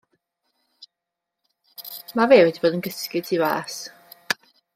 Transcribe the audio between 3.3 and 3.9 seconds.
fas.